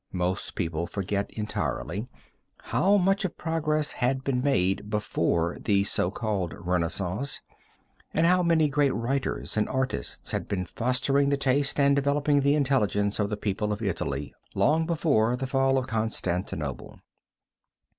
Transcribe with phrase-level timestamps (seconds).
[0.13, 2.07] Most people forget entirely
[2.63, 7.43] how much of progress had been made before the so called Renaissance,
[8.11, 12.55] and how many great writers and artists had been fostering the taste and developing the
[12.55, 16.99] intelligence of the people of Italy long before the fall of Constantinople.